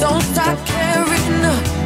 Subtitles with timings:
[0.00, 1.77] no side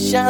[0.00, 0.29] celebration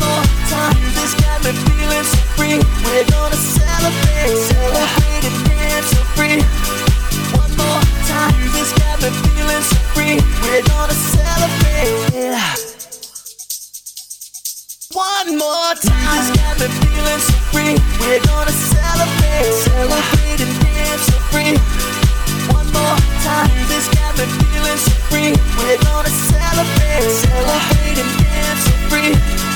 [0.00, 0.76] more time.
[0.94, 2.58] This got me feeling so free.
[2.84, 6.38] We're gonna celebrate, celebrate and dance so free.
[7.36, 8.46] One more time.
[8.96, 10.16] Got me feeling so free.
[10.42, 12.26] We're gonna celebrate.
[14.92, 16.08] One more time.
[16.16, 17.74] This got me feeling so free.
[18.00, 21.54] We're gonna celebrate, and dance so free.
[22.52, 23.50] One more time.
[23.68, 25.32] This got me feeling so free.
[25.58, 29.55] We're gonna celebrate, celebrate and dance so free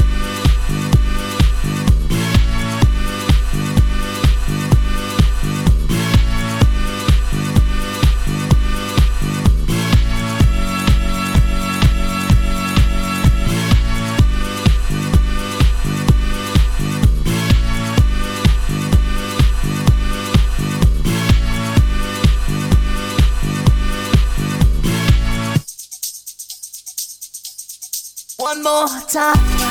[28.41, 29.70] One more time.